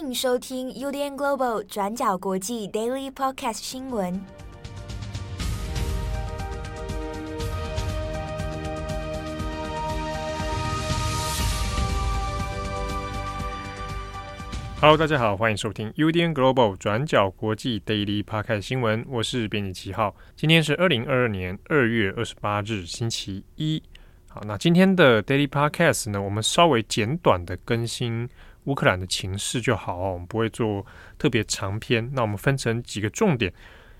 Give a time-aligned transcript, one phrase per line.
[0.00, 4.20] 迎收听 UDN Global 转角国际 Daily Podcast 新闻。
[14.80, 19.04] Hello，大家好，欢迎收听 UDN Global 转角国际 Daily Podcast 新闻。
[19.08, 23.82] 我是编辑七号，今天是二零二二年二月二十八日，星期一。
[24.28, 28.28] 好，那今天的 Daily Podcast 呢，我们稍微简短的更新
[28.68, 30.84] 乌克兰的情势就好，我们不会做
[31.16, 32.08] 特别长篇。
[32.12, 33.50] 那我们分成几个重点，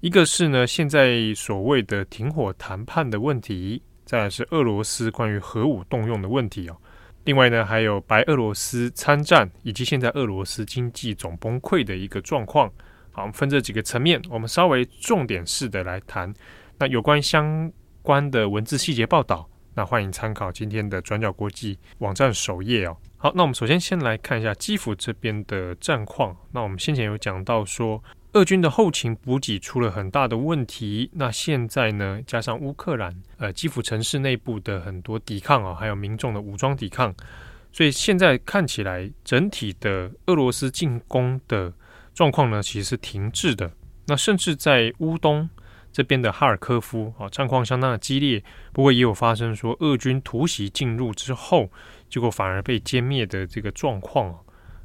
[0.00, 6.76] 一个是呢，现在所谓的停火谈判的问题，再来是俄罗斯关于核武动用的问题哦。
[7.24, 12.70] 另外呢，还有白俄罗斯参战以及现在俄罗斯经济总崩溃的一个状况。
[13.12, 16.32] 好，我们分这几个层面，我们稍微重点式的来谈。
[16.78, 17.72] 那有关相
[18.02, 22.96] 关的文字细节报道，那欢迎参考今天的转角国际网站首页哦。
[23.16, 26.36] 好，那我们首先先来看一下基辅这边的战况。
[26.52, 28.02] 那我们先前有讲到说，
[28.32, 37.14] 俄军的后勤补给出了很大的问题，那现在呢，加上乌克兰呃基辅城市内部的很多抵抗啊，还有民众的武装抵抗，
[37.70, 41.72] 所以现在看起来整体的俄罗斯进攻的
[42.14, 43.70] 状况呢，其实是停滞的。
[44.06, 45.48] 那甚至在乌东
[45.92, 51.70] 这边的哈尔科夫啊，战况相当的激烈，不过也有发生说俄军突袭进入之后，
[52.08, 54.38] 结果反而被歼灭的这个状况。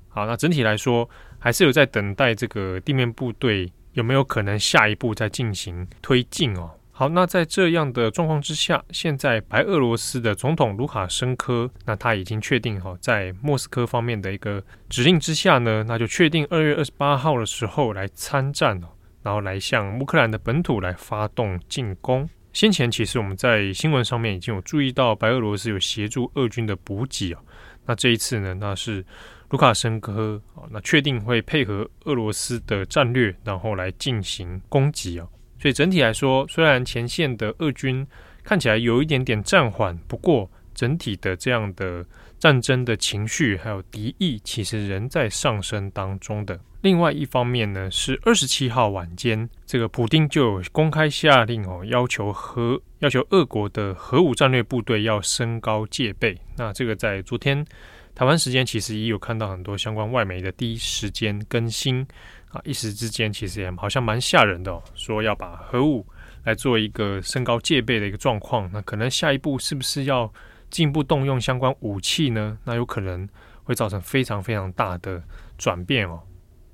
[0.09, 6.71] 好，那整体来说，还是有在等待这个地面部队有没有可能下一步再进行推进哦。
[6.91, 18.87] 好，那在这样的状况之下，现在白俄罗斯的总统卢卡申科，那他已经确定哈，在莫斯科方面的一个指令之下呢，那就确定二月二十八号的时候来参战哦，
[19.25, 22.29] 然后来向乌克兰的本土来发动进攻。
[22.53, 27.39] 先前其实我们在新闻上面已经有注意到，白俄罗斯有协助俄军的补给哦。
[27.85, 29.03] 那这一次呢，那是。
[29.51, 35.27] 卢卡申科啊，那确定会配合俄罗斯的战略，然后来进行攻击啊。
[35.59, 38.05] 所以整体来说，虽然前线的俄军
[38.43, 42.03] 看起来有一点点暂缓，不过整体的这样的
[42.39, 46.59] 战争的情绪还有敌意，其实仍在上升当中的。
[46.85, 56.39] 另外一方面呢，是二十七号晚间，这个普丁就有公开下令哦，要求核要求俄国的核武战略部队要升高戒备。
[56.57, 57.65] 那这个在昨天。
[58.13, 62.05] 台湾时间其实也有看到很多相关外媒的第一时间更新
[62.49, 66.05] 啊，一时之间其实也好像蛮吓人的哦，说要把核武
[66.43, 70.31] 来做一个升高戒备的一个状况，那可能下一步是不是要
[70.69, 72.57] 进一步动用相关武器呢？
[72.63, 73.27] 那有可能
[73.63, 75.21] 会造成非常非常大的
[75.57, 76.21] 转变哦。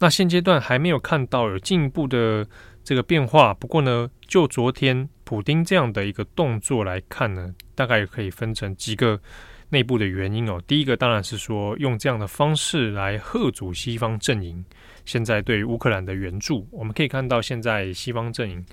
[0.01, 2.45] 那现阶段还没有看到有进一步的
[2.83, 9.21] 这个变化，不过呢，就昨天普丁这样的一个动作来看呢，大概也可以分成几个。
[9.73, 14.61] 内部的原因哦，第一个当然是说用这样的方式来吓阻西方阵营。
[15.05, 18.65] 现在对乌克兰的援助，我们可以看到，现在西方阵营，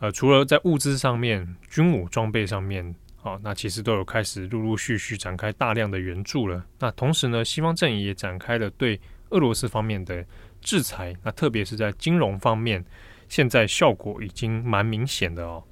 [0.00, 6.66] 呃，除了在物资上面、军武装备上面，啊、那其实都有开始陆陆续续展开大量的援助了。
[6.80, 9.00] 那同时呢，西方阵营也展开了对
[9.30, 10.26] 俄罗斯方面的
[10.62, 11.14] 制裁。
[11.22, 12.82] 那特别是在金融方面，
[13.28, 15.62] 现在效果已经蛮明显的哦。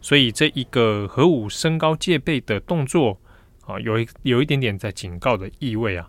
[0.00, 3.20] 所以这一个核武升高戒备的动作。
[3.68, 6.08] 啊，有一有一点点在警告的意味啊。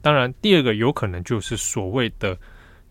[0.00, 2.38] 当然，第二个有可能就是所谓的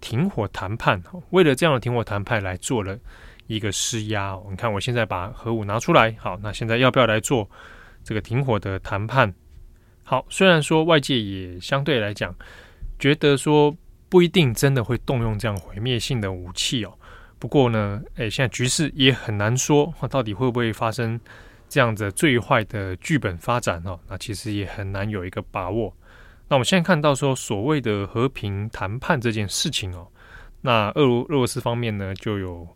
[0.01, 2.99] 停火谈判，为了这样的停火谈判来做了
[3.47, 4.37] 一个施压。
[4.49, 7.49] 你看，我现在把核武拿出来，好，那现在要不要来做
[8.03, 9.33] 这个停火的谈判？
[10.03, 12.35] 好，虽然说外界也相对来讲
[12.99, 13.73] 觉得说
[14.11, 16.93] 不一定真的会动用这样毁灭性的武器哦。
[17.39, 21.19] 不过呢，诶，现在局势也很难说，到底会不会发生。
[21.73, 25.95] 这样子最坏的剧本发展哦，那其实也很难有一个把握。
[26.49, 30.05] 那我们现在看到说，所谓的和平谈判这件事情哦，
[30.59, 32.67] 那俄罗俄罗斯方面呢，就有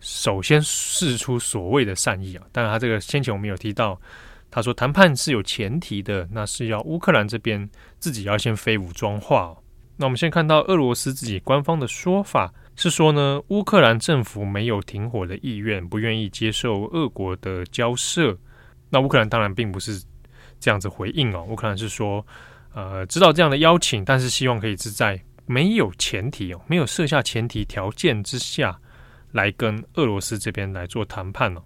[0.00, 2.44] 首先试出所谓的善意啊。
[2.52, 3.98] 当然，他这个先前我们有提到，
[4.50, 7.66] 他说谈判是有前提的，那是要乌克兰这边
[7.98, 9.56] 自己要先非武装化。
[9.96, 12.52] 那我们先看到俄罗斯自己官方的说法。
[12.74, 18.34] 是说呢，乌克兰政府没有停火的意愿，不愿意接受俄国的交涉。
[18.88, 20.02] 那乌克兰当然并不是
[20.58, 22.26] 这样子回应哦，乌克兰是说，
[22.72, 28.74] 呃，知道这样的邀请，但是希望可以是在没有前提哦，没有设下前提条件之下
[29.32, 31.62] 来跟俄罗斯这边来做谈判哦。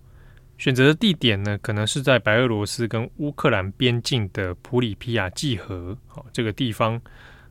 [0.58, 7.00] 选择的地点呢，可能是在白俄罗斯跟乌克兰边境的普里皮亚季河，好，这个地方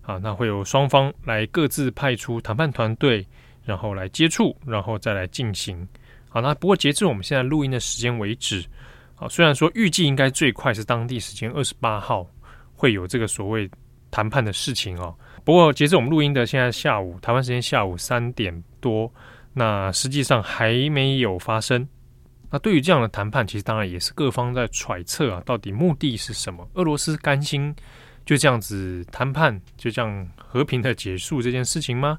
[0.06, 3.25] 啊，那会有双方来各自派出谈判团队。
[3.68, 5.88] 然后来接触，然后再来进行。
[6.30, 8.63] 好，那不过截至我们现在录音的时间为止，
[9.16, 12.30] 啊，虽然说预计应该最快是当地时间二十八号
[12.75, 13.68] 会有这个所谓
[14.12, 15.18] 谈判的事情哦。
[15.44, 19.12] 不过截至我们录音的现在下午，台湾时间下午三点多，
[19.52, 21.88] 那实际上还没有发生。
[22.52, 26.69] 那对于这样的谈判，其实当然也是各方在揣测啊，到底目的是什么？
[26.75, 27.75] 俄罗斯甘心
[28.25, 32.18] 就这样子谈判，就这样和平的结束这件事情吗？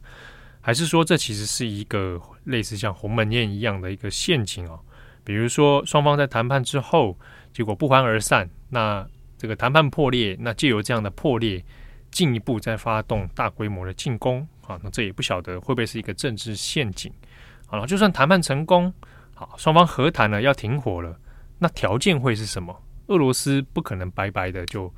[0.60, 4.80] 还是说这其实是一个类似像鸿门宴一样的一个陷阱哦？
[5.24, 7.18] 比如说双方在谈判之后，
[7.52, 9.06] 结果不欢而散，那
[9.36, 11.64] 这个谈判破裂，那借由这样的破裂，
[12.10, 17.12] 进一步再发动大规模的进攻啊，那这也不晓得会不会是一个政治陷阱？
[17.66, 18.92] 好了，就算谈判成功。
[19.34, 21.18] 好，双方和谈了，要停火了，
[21.58, 22.82] 那条件会是什么？
[23.08, 24.92] 俄罗斯不可能白白的就，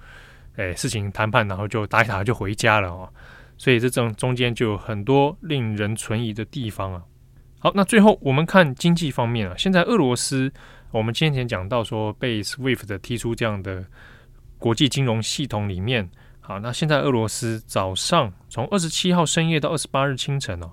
[0.59, 3.09] 诶，事情谈判，然后就打一打就回家了哦。
[3.57, 7.03] 所以这中中间就有很多令人存疑的地方啊。
[7.59, 10.53] 好，那最后我们看经济方面啊，现在俄罗斯，
[10.93, 13.85] 我们先前讲到说被 SWIFT 踢出这样的
[14.59, 16.09] 国际金融系统里面。
[16.41, 20.71] 好，那现在俄罗斯早上从二十七号深夜到二十八日清晨哦。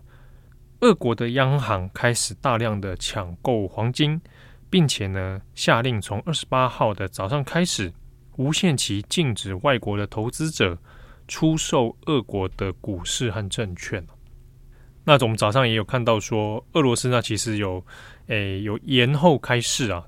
[0.81, 4.21] 俄国的央行开始大量的抢购黄金，
[4.69, 7.91] 并且呢下令从二十八号的早上开始，
[8.37, 10.77] 无限期禁止外国的投资者
[11.27, 14.05] 出售俄国的股市和证券。
[15.03, 17.85] 那我们早上也有看到说，俄罗斯呢其实有
[18.27, 20.05] 诶有延后开市啊。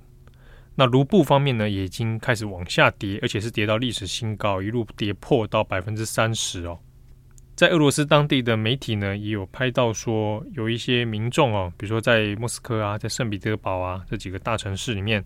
[0.75, 6.80] 那卢布方面呢也已经开始往下跌，而且是跌到历史新高，一路跌破到百分之三十哦。
[7.56, 15.25] 在俄罗斯当地的媒体呢，也有拍到说，有一些民众哦，比如说在莫斯科啊，在圣彼得堡啊这几个大城市里面，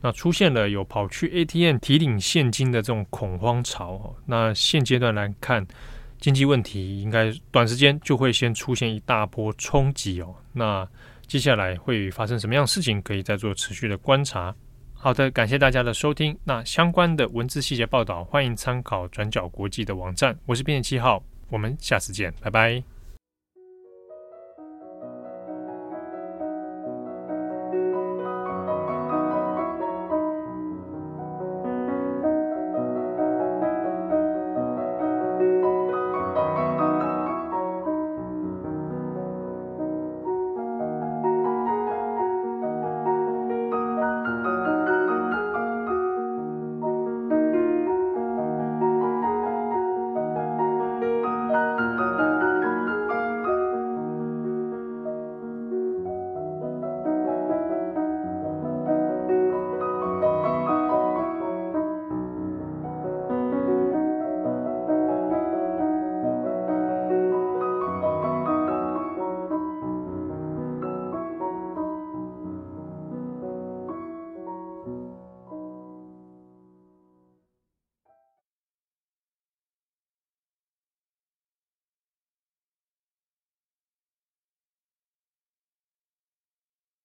[0.00, 4.14] 那出现了有跑去 ATM 提领现金的这种恐慌潮。
[4.26, 5.66] 那现阶段来看，
[6.18, 10.34] 经济问题应该短时间就会先出现一大波冲击哦。
[10.52, 10.88] 那
[11.26, 14.54] 接下来会发生什么样事情，可以再做持续的观察。
[14.92, 16.36] 好的，感谢大家的收听。
[16.44, 20.38] 那相关的文字细节报道，欢迎参考转角国际的网站。
[20.44, 21.22] 我是编辑七号。
[21.48, 22.99] 我们下次见，拜拜。